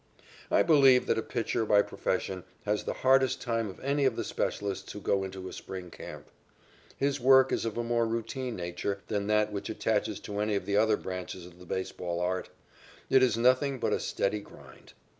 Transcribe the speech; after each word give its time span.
I 0.49 0.63
believe 0.63 1.05
that 1.05 1.19
a 1.19 1.21
pitcher 1.21 1.63
by 1.63 1.83
profession 1.83 2.43
has 2.65 2.85
the 2.85 2.93
hardest 3.05 3.39
time 3.39 3.69
of 3.69 3.79
any 3.81 4.03
of 4.05 4.15
the 4.15 4.23
specialists 4.23 4.91
who 4.91 4.99
go 4.99 5.23
into 5.23 5.47
a 5.47 5.53
spring 5.53 5.91
camp. 5.91 6.31
His 6.97 7.19
work 7.19 7.51
is 7.51 7.65
of 7.65 7.77
a 7.77 7.83
more 7.83 8.07
routine 8.07 8.55
nature 8.55 9.01
than 9.09 9.27
that 9.27 9.51
which 9.51 9.69
attaches 9.69 10.19
to 10.21 10.39
any 10.39 10.55
of 10.55 10.65
the 10.65 10.75
other 10.75 10.97
branches 10.97 11.45
of 11.45 11.59
the 11.59 11.67
baseball 11.67 12.19
art. 12.19 12.49
It 13.11 13.21
is 13.21 13.37
nothing 13.37 13.77
but 13.77 13.93
a 13.93 13.99
steady 13.99 14.39
grind. 14.39 14.93